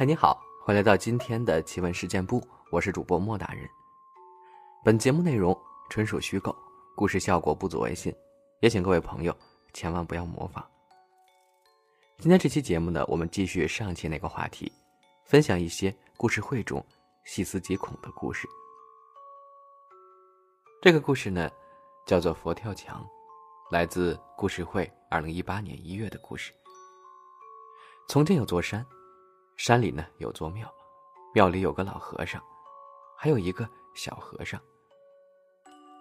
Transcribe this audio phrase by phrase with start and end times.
[0.00, 3.68] 嗨，你好，欢迎来到今天的奇闻事件部，我是主播莫大人。
[4.82, 5.54] 本节目内容
[5.90, 6.56] 纯属虚构，
[6.96, 8.10] 故事效果不足为信，
[8.60, 9.36] 也请各位朋友
[9.74, 10.66] 千万不要模仿。
[12.16, 14.72] 今天这期节目呢，我们继续上期那个话题，
[15.26, 16.82] 分享一些故事会中
[17.24, 18.48] 细思极恐的故事。
[20.80, 21.50] 这个故事呢，
[22.06, 23.06] 叫做佛跳墙，
[23.70, 26.54] 来自故事会二零一八年一月的故事。
[28.08, 28.82] 从前有座山，
[29.60, 30.74] 山里呢有座庙，
[31.34, 32.42] 庙里有个老和尚，
[33.14, 34.58] 还有一个小和尚。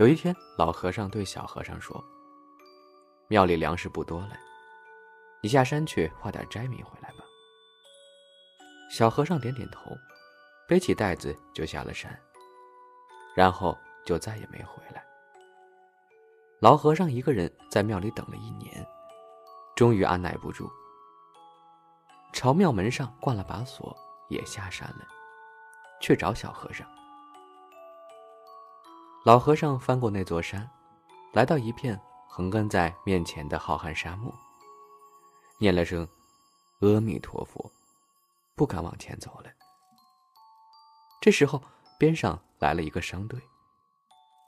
[0.00, 2.04] 有一天，老和尚对小和尚说
[3.30, 4.36] ：“庙里粮食不多了，
[5.40, 7.24] 你下山去化点斋米回来吧。”
[8.90, 9.88] 小和尚点点头，
[10.66, 12.12] 背起袋子就下了山，
[13.36, 15.00] 然后就再也没回来。
[16.60, 18.84] 老和尚一个人在庙里等了一年，
[19.76, 20.68] 终于按耐不住。
[22.34, 23.96] 朝庙门上挂了把锁，
[24.28, 25.06] 也下山了，
[26.00, 26.84] 去找小和尚。
[29.24, 30.68] 老和尚翻过那座山，
[31.32, 34.34] 来到一片横亘在面前的浩瀚沙漠，
[35.58, 36.06] 念了声
[36.82, 37.70] “阿弥陀佛”，
[38.56, 39.48] 不敢往前走了。
[41.20, 41.62] 这时候，
[41.96, 43.40] 边上来了一个商队，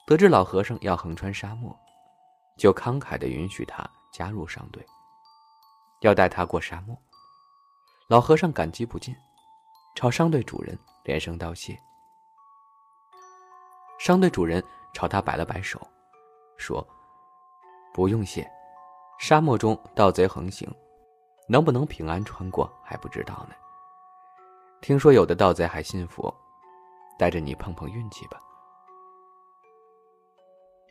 [0.09, 1.75] 得知老和尚要横穿沙漠，
[2.59, 4.85] 就慷慨的允许他加入商队，
[6.01, 7.01] 要带他过沙漠。
[8.09, 9.13] 老和尚感激不尽，
[9.97, 11.77] 朝商队主人连声道谢。
[13.99, 15.85] 商队主人朝他摆了摆手，
[16.57, 16.87] 说
[17.93, 18.49] ：“不用谢，
[19.19, 20.73] 沙漠中盗贼横行，
[21.49, 23.57] 能不能平安穿过还不知道呢。
[24.81, 26.33] 听说有的盗贼还信佛，
[27.19, 28.41] 带着你碰碰运气吧。”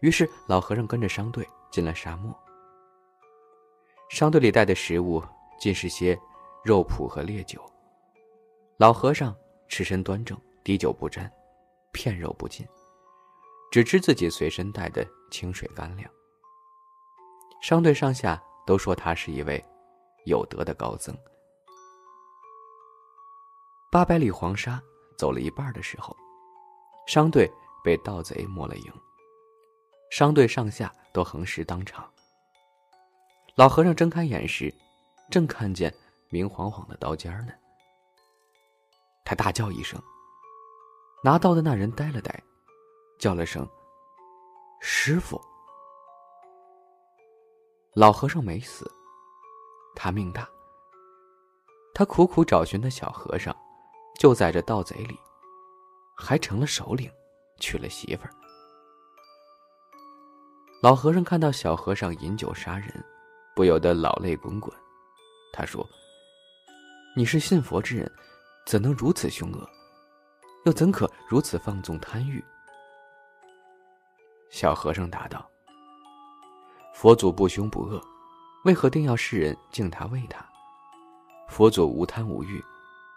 [0.03, 2.38] 于是老和尚跟着商队进了沙漠。
[4.09, 5.23] 商队里带的食物
[5.57, 6.19] 尽是些。
[6.65, 7.63] 肉脯和烈酒。
[8.77, 9.35] 老和尚
[9.67, 11.31] 持身端正，滴酒不沾，
[11.91, 12.67] 片肉不进，
[13.71, 16.09] 只吃自己随身带的清水干粮。
[17.61, 19.63] 商队上下都说他是一位
[20.25, 21.15] 有德的高僧。
[23.91, 24.81] 八百里黄沙
[25.19, 26.17] 走了一半的时候，
[27.05, 27.47] 商队
[27.83, 28.91] 被盗贼摸了营，
[30.09, 32.11] 商队上下都横尸当场。
[33.53, 34.73] 老和尚睁开眼时，
[35.29, 35.93] 正看见。
[36.30, 37.53] 明晃晃的刀尖呢！
[39.24, 40.00] 他大叫一声，
[41.24, 42.44] 拿刀的那人呆了呆，
[43.18, 43.68] 叫了声
[44.81, 45.41] “师傅”。
[47.96, 48.91] 老和尚没死，
[49.96, 50.47] 他命大。
[51.94, 53.56] 他苦苦找寻的小和尚，
[54.19, 55.18] 就在这盗贼里，
[56.16, 57.09] 还成了首领，
[57.59, 58.31] 娶了媳妇儿。
[60.84, 63.03] 老和尚看到小和尚饮酒杀人，
[63.56, 64.72] 不由得老泪滚滚。
[65.53, 65.88] 他说。
[67.17, 68.11] 你是信佛之人，
[68.65, 69.69] 怎能如此凶恶？
[70.65, 72.43] 又怎可如此放纵贪欲？
[74.49, 75.49] 小和尚答道
[76.93, 78.05] ：“佛祖不凶不恶，
[78.65, 80.45] 为何定要世人敬他畏他？
[81.47, 82.61] 佛祖无贪无欲，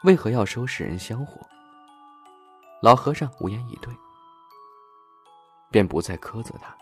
[0.04, 1.40] 为何要收世人香火？”
[2.80, 3.92] 老和尚无言以对，
[5.72, 6.72] 便不再苛责他。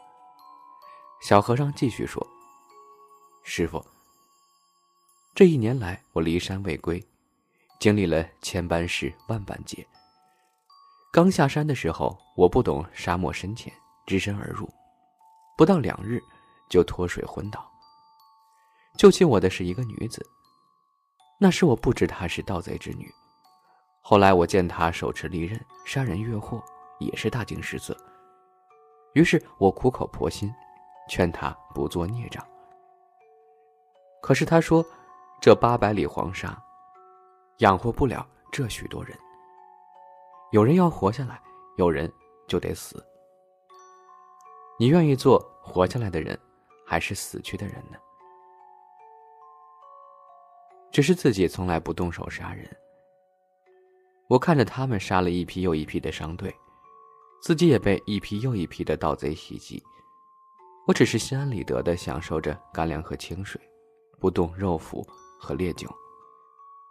[1.22, 2.24] 小和尚继续说
[3.42, 3.82] ：“师傅。”
[5.36, 6.98] 这一年来，我离山未归，
[7.78, 9.86] 经历了千般事、万般劫。
[11.12, 13.70] 刚下山的时候，我不懂沙漠深浅，
[14.06, 14.66] 只身而入，
[15.54, 16.22] 不到两日
[16.70, 17.70] 就脱水昏倒。
[18.96, 20.26] 救起我的是一个女子，
[21.38, 23.06] 那时我不知她是盗贼之女。
[24.00, 26.64] 后来我见她手持利刃杀人越货，
[26.98, 27.94] 也是大惊失色。
[29.12, 30.50] 于是我苦口婆心，
[31.10, 32.42] 劝她不做孽障。
[34.22, 34.82] 可是她说。
[35.40, 36.60] 这八百里黄沙，
[37.58, 39.16] 养活不了这许多人。
[40.50, 41.40] 有人要活下来，
[41.76, 42.12] 有人
[42.48, 43.04] 就得死。
[44.78, 46.38] 你愿意做活下来的人，
[46.84, 47.98] 还是死去的人呢？
[50.90, 52.68] 只是自己从来不动手杀人。
[54.28, 56.52] 我看着他们杀了一批又一批的商队，
[57.42, 59.80] 自己也被一批又一批的盗贼袭击。
[60.88, 63.60] 我只是心安理得的享受着干粮和清水，
[64.18, 65.06] 不动肉脯。
[65.46, 65.88] 和烈酒，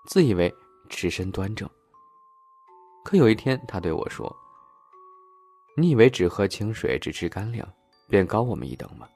[0.06, 0.54] 自以为
[0.88, 1.70] 持身端正。
[3.04, 4.34] 可有一天，他对我说
[5.76, 7.68] ：“你以为只喝清水、只吃干粮，
[8.08, 9.10] 便高我们一等吗？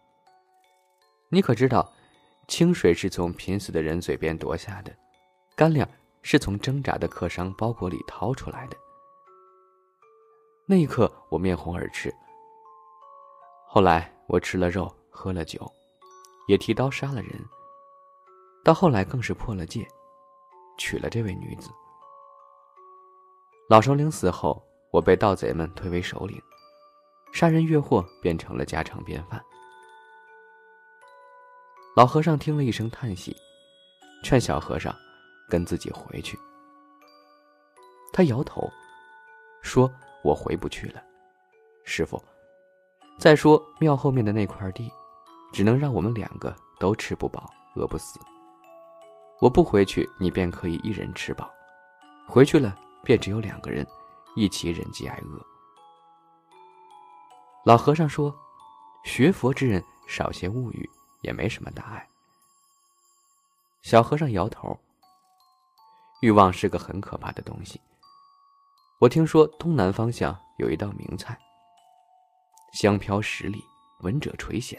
[1.29, 1.89] 你可知道，
[2.49, 4.93] 清水是从贫死的人嘴边夺下的，
[5.55, 5.87] 干粮
[6.21, 8.75] 是从挣扎的客商包裹里掏出来的。”
[10.67, 12.13] 那一刻，我面红耳赤。
[13.69, 15.65] 后来，我吃了肉，喝了酒，
[16.49, 17.31] 也提刀杀了人。
[18.63, 19.87] 到后来更是破了戒，
[20.77, 21.69] 娶了这位女子。
[23.69, 24.61] 老首领死后，
[24.91, 26.41] 我被盗贼们推为首领，
[27.31, 29.43] 杀人越货变成了家常便饭。
[31.95, 33.35] 老和尚听了一声叹息，
[34.23, 34.95] 劝小和尚
[35.49, 36.37] 跟自己回去。
[38.11, 38.69] 他摇头，
[39.61, 39.91] 说
[40.23, 41.01] ：“我回不去了，
[41.83, 42.21] 师傅。
[43.19, 44.91] 再说庙后面的那块地，
[45.51, 48.19] 只能让我们两个都吃不饱，饿不死。
[49.41, 51.45] 我不回去，你便可以一人吃饱；
[52.27, 53.85] 回去了，便只有两个人，
[54.35, 55.45] 一起忍饥挨饿。”
[57.65, 58.33] 老和尚说
[59.03, 60.89] ：“学佛之人少些物欲。”
[61.21, 62.07] 也没什么大碍。
[63.81, 64.79] 小和尚摇头。
[66.21, 67.77] 欲望是个很可怕的东西。
[68.99, 71.37] 我听说东南方向有一道名菜，
[72.71, 73.61] 香飘十里，
[73.99, 74.77] 闻者垂涎，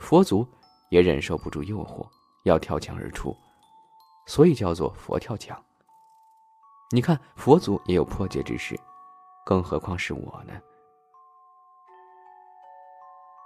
[0.00, 0.44] 佛祖
[0.90, 2.04] 也忍受不住诱惑，
[2.42, 3.36] 要跳墙而出，
[4.26, 5.62] 所以叫做佛跳墙。
[6.90, 8.78] 你看佛祖也有破戒之事，
[9.44, 10.52] 更何况是我呢？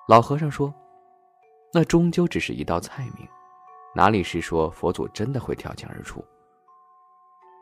[0.08, 0.75] 老和尚说。
[1.70, 3.28] 那终究只是一道菜名，
[3.94, 6.25] 哪里是说佛祖真的会跳墙而出？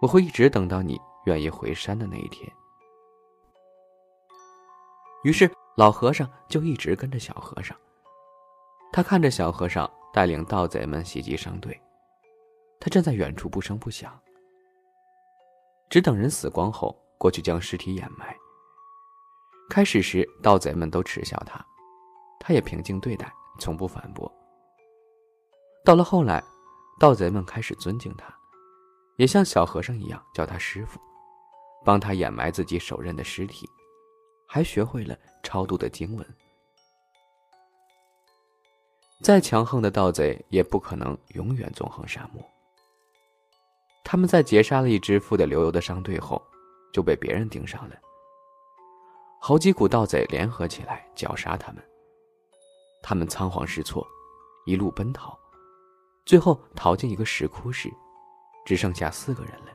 [0.00, 2.48] 我会一直等到你愿意回山的那一天。
[5.24, 7.76] 于是老和尚就一直跟着小和尚。
[8.92, 11.76] 他看着小和尚带领盗贼们袭击商队，
[12.81, 14.19] 他站在远处不声不响，
[15.88, 18.37] 只等人死光后过去将尸体掩埋。
[19.69, 21.64] 开始时盗贼们都耻笑他，
[22.40, 23.32] 他也平静对待。
[23.58, 24.31] 从不反驳。
[25.82, 26.44] 到了后来，
[27.00, 28.26] 盗贼们开始尊敬他，
[29.17, 31.00] 也像小和尚一样叫他师傅，
[31.82, 33.67] 帮他掩埋自己手刃的尸体，
[34.46, 36.37] 还学会了超度的经文。
[39.23, 42.46] 再强横的盗贼也不可能永远纵横沙漠。
[44.08, 46.40] 他们在劫杀了一支富得流油的商队后，
[46.92, 47.96] 就被别人盯上了。
[49.40, 51.82] 好几股盗贼联合起来绞杀他们。
[53.02, 54.06] 他们仓皇失措，
[54.64, 55.36] 一路奔逃，
[56.24, 57.92] 最后逃进一个石窟时，
[58.64, 59.72] 只剩下四个人了。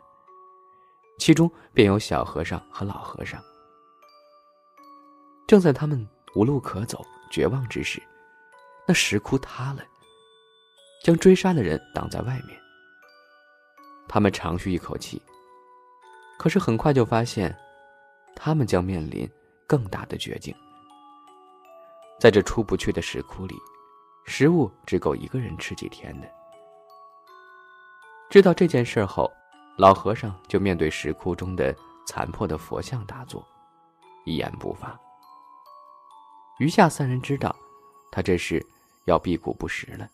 [1.19, 3.43] 其中便有小和尚和老和尚。
[5.45, 8.01] 正在他们无路可走、绝望之时，
[8.87, 9.83] 那石窟塌了，
[11.03, 12.57] 将追杀的人挡在外面。
[14.13, 15.21] 他们长吁一口气，
[16.37, 17.57] 可是很快就发现，
[18.35, 19.25] 他们将面临
[19.65, 20.53] 更大的绝境。
[22.19, 23.55] 在这出不去的石窟里，
[24.25, 26.29] 食物只够一个人吃几天的。
[28.29, 29.31] 知道这件事后，
[29.77, 31.73] 老和尚就面对石窟中的
[32.05, 33.41] 残破的佛像打坐，
[34.25, 34.99] 一言不发。
[36.59, 37.55] 余下三人知道，
[38.11, 38.61] 他这是
[39.05, 40.05] 要辟谷不食了。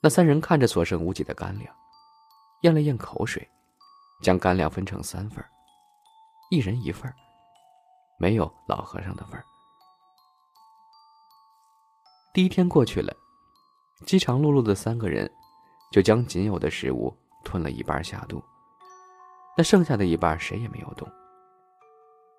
[0.00, 1.74] 那三人看着所剩无几的干粮，
[2.62, 3.48] 咽了咽口水，
[4.22, 5.44] 将干粮分成三份
[6.50, 7.12] 一人一份
[8.18, 9.44] 没有老和尚的份儿。
[12.32, 13.14] 第一天过去了，
[14.06, 15.30] 饥肠辘辘的三个人，
[15.92, 18.42] 就将仅有的食物吞了一半下肚。
[19.56, 21.08] 那剩下的一半谁也没有动。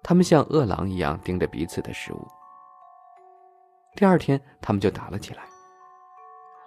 [0.02, 2.28] 他们像饿狼一样盯着彼此的食物。
[3.96, 5.44] 第二天，他们就打了起来。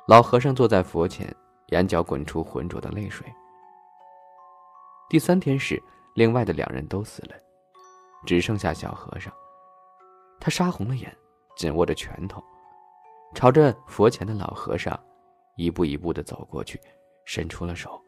[0.08, 1.34] 老和尚坐在佛前，
[1.68, 3.26] 眼角滚出浑浊的泪水。
[5.12, 5.78] 第三天时，
[6.14, 7.34] 另外的两人都死了，
[8.24, 9.30] 只剩下小和尚。
[10.40, 11.14] 他杀红了眼，
[11.54, 12.42] 紧握着拳头。
[13.34, 14.98] 朝着佛前的老和尚，
[15.58, 16.80] 一步一步的走过去，
[17.26, 18.02] 伸出了手。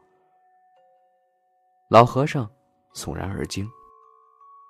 [1.91, 2.51] 老和尚
[2.95, 3.71] 悚然而惊，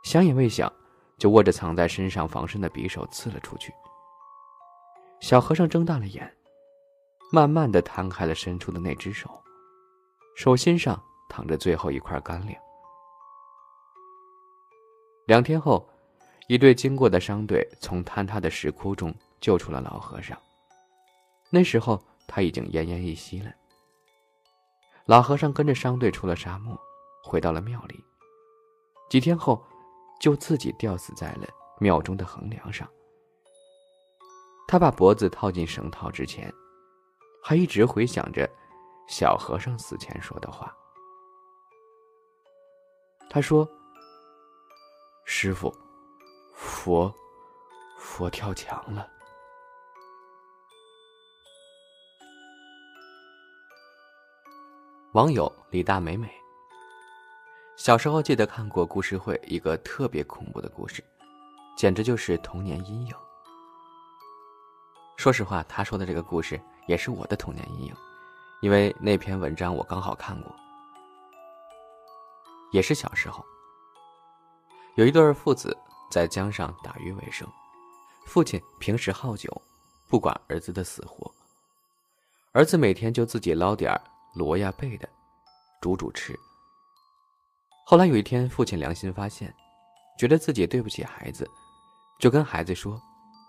[0.03, 0.73] 想也未想，
[1.21, 3.73] 就握着藏在身上防身的匕首刺了出去。
[5.21, 6.37] 小和尚睁大了眼，
[7.31, 9.31] 慢慢的摊开了伸出的那只手，
[10.35, 11.01] 手心上
[11.35, 12.57] 躺着最后一块干粮。
[15.27, 15.85] 两天后，
[16.47, 19.13] 一队经过的商队从坍塌的石窟中。
[19.41, 20.39] 救出了老和尚。
[21.51, 23.53] 那时候他已经奄奄一息了。
[25.05, 26.75] 老和尚跟着商队出了沙漠，
[27.23, 28.03] 回到了庙里。
[29.11, 29.63] 几天后，
[30.19, 31.47] 就自己吊死在了
[31.79, 32.89] 庙中的横梁上。
[34.67, 36.51] 他把脖子套进绳套之前，
[37.43, 38.49] 还一直回想着
[39.07, 40.75] 小和尚死前说的话。
[43.35, 43.69] 他说
[45.27, 45.75] ：“师傅，
[46.55, 47.13] 佛，
[47.99, 49.09] 佛跳墙了。”
[55.15, 56.33] 网友李大美美。
[57.75, 61.03] 小时候记得看过故事会一个特别恐怖的故事，
[61.77, 63.13] 简直就是童年阴影。
[65.17, 67.97] 说实话，他说的这个故事也是我的童年阴影，
[68.61, 70.55] 因为那篇文章我刚好看过，
[72.75, 73.45] 也是小时候，
[74.97, 75.79] 有一对父子
[76.11, 77.47] 在江上打鱼为生，
[78.27, 79.49] 父亲平时好酒，
[80.09, 81.33] 不管儿子的死活。
[82.51, 83.97] 儿子每天就自己捞点
[84.35, 85.09] 螺呀贝的，
[85.81, 86.37] 煮煮吃。
[87.87, 89.55] 后来有一天，父亲良心发现，
[90.19, 91.49] 觉得自己对不起孩子，
[92.19, 93.01] 就跟孩子说，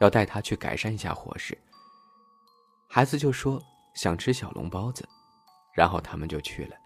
[0.02, 1.58] 要带他去改善一下伙食。
[2.88, 3.60] 孩子就说
[3.96, 5.04] 想吃小笼包子，
[5.74, 6.78] 然后他们就去了。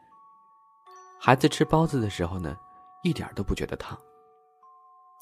[1.21, 2.57] 孩子吃包子的时候呢，
[3.03, 3.99] 一点都不觉得烫。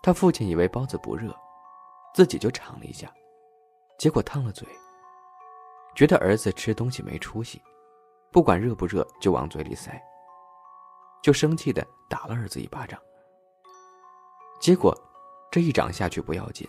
[0.04, 1.36] 他父亲以为包子不热，
[2.14, 3.12] 自己就尝了一下，
[3.98, 4.68] 结果烫了嘴。
[5.96, 7.60] 觉得儿子吃东西没出息，
[8.32, 10.00] 不管热不热就往嘴里塞，
[11.24, 13.02] 就生气的打了儿子一巴掌。
[14.60, 14.96] 结果
[15.52, 16.68] 这一掌下去不要紧，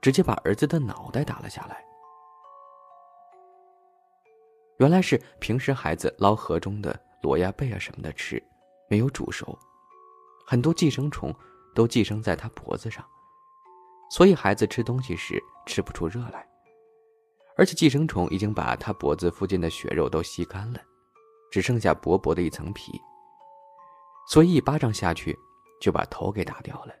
[0.00, 1.84] 直接把儿子的脑袋打了下来。
[4.78, 8.42] 原来是平时孩子捞河中的螺呀贝啊什么的吃。
[8.88, 9.58] 没有煮熟，
[10.46, 11.34] 很多寄生虫
[11.74, 13.04] 都寄生在他脖子上，
[14.10, 16.48] 所以孩子吃东西时吃不出热来。
[17.56, 20.80] 而且寄生虫已经把他脖子附近的血肉都吸干了，
[21.50, 23.00] 只剩下薄薄的一层皮。
[24.26, 25.38] 所以一巴掌下去
[25.80, 26.92] 就把头给打掉了。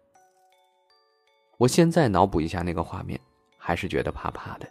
[1.58, 3.20] 我现在脑补一下那个画面，
[3.58, 4.68] 还是觉得怕怕的。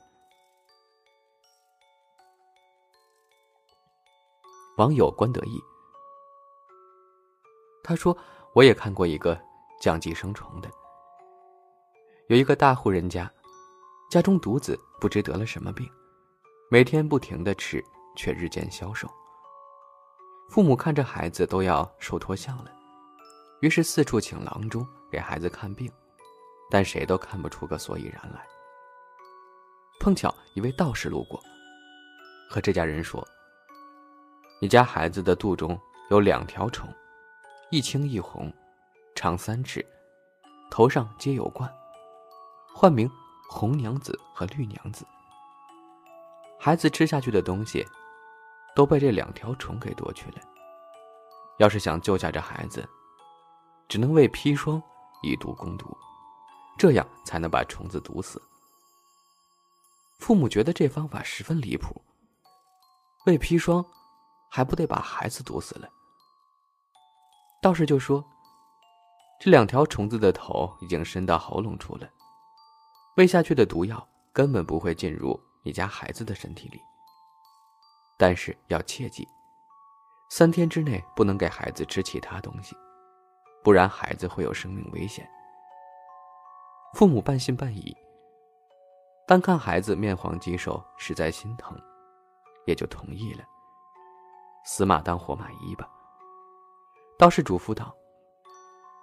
[4.77, 5.62] 网友关得意。
[7.84, 8.18] 他说
[8.56, 9.38] ：“我也看过一个
[9.82, 10.72] 降寄生虫的。
[12.30, 13.30] 有一个大户人家，
[14.10, 15.86] 家中独子不知得了什么病，
[16.72, 17.84] 每天不停的吃，
[18.16, 19.06] 却日渐消瘦。
[20.50, 22.72] 父母看着孩子都要瘦脱相了，
[23.60, 25.92] 于是四处请郎中给孩子看病，
[26.70, 28.48] 但谁都看不出个所以然来。
[30.00, 31.38] 碰巧一位道士路过，
[32.50, 33.22] 和这家人说
[34.62, 35.78] ：‘你家孩子的肚中
[36.10, 36.88] 有两条虫。’”
[37.74, 38.53] 一青一红，
[39.15, 39.84] 长三尺，
[40.70, 41.68] 头上皆有冠，
[42.72, 43.10] 唤名
[43.50, 45.03] 红娘子和绿娘子。
[46.60, 47.84] 孩子吃下去的东西，
[48.75, 50.38] 都被这两条虫给夺去了。
[51.58, 52.88] 要是想救下这孩子，
[53.88, 54.80] 只能喂砒霜
[55.24, 55.98] 以毒攻毒，
[56.77, 58.39] 这样才能把虫子毒死。
[60.20, 62.00] 父母觉得这方法十分离谱，
[63.25, 63.84] 喂砒霜，
[64.51, 65.89] 还不得把孩子毒死了？
[67.63, 68.22] 道士就说
[69.39, 72.10] ：“这两条虫子的头已经伸到喉咙处了，
[73.15, 76.82] 喂下去的毒药根本不会进入你家孩子的身体里。
[78.17, 79.25] 但是要切记，
[80.29, 82.75] 三天之内不能给孩子吃其他东西，
[83.63, 85.25] 不然孩子会有生命危险。”
[86.96, 87.96] 父母半信半疑，
[89.25, 91.79] 单看孩子面黄肌瘦，实在心疼，
[92.67, 93.46] 也就同意了。
[94.65, 95.89] 死马当活马医吧。
[97.24, 97.96] 道士嘱咐道：“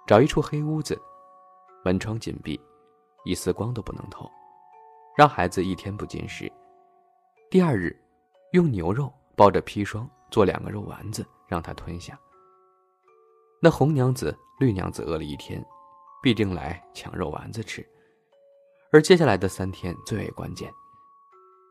[0.05, 0.95] 找一处黑屋子，
[1.83, 2.61] 门窗紧闭，
[3.25, 4.29] 一丝光都不能透，
[5.17, 6.47] 让孩子一天不进食。
[7.49, 7.99] 第二日，
[8.51, 12.15] 用牛肉包着砒霜做两个肉丸子，让他吞下。
[13.59, 15.59] 那红娘子、绿娘子饿了一天，
[16.21, 17.83] 必定来抢肉丸子吃。
[18.91, 20.71] 而接下来的三天最为关键，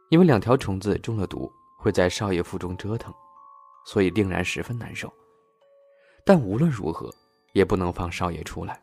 [0.08, 3.14] 因为两条虫子中了毒，会在少爷腹中折腾，
[3.86, 5.08] 所以定然十分难受。”
[6.24, 7.12] 但无论如何，
[7.52, 8.80] 也不能放少爷出来，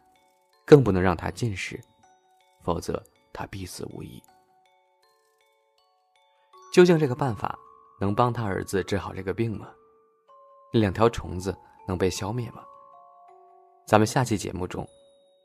[0.66, 1.80] 更不能让他进食，
[2.64, 3.02] 否则
[3.32, 4.22] 他必死无疑。
[6.74, 7.58] 究竟这个办法
[8.00, 9.70] 能帮他儿子治好这个病吗？
[10.74, 11.56] 那两条虫子
[11.88, 12.64] 能被消灭吗？
[13.86, 14.86] 咱们下期节目中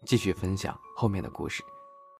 [0.04, 1.62] 继续分享后面的故事。